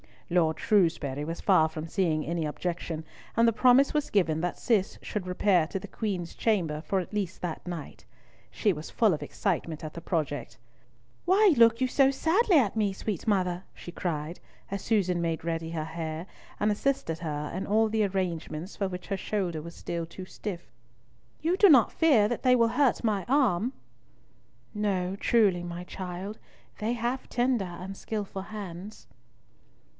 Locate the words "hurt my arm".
22.69-23.73